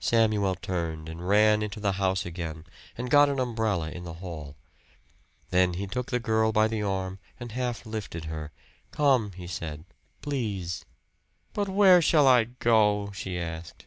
[0.00, 2.64] Samuel turned and ran into the house again
[2.98, 4.56] and got an umbrella in the hall.
[5.50, 8.50] Then he took the girl by the arm and half lifted her.
[8.90, 9.84] "Come," he said.
[10.20, 10.84] "Please."
[11.52, 13.86] "But where shall I go?" she asked.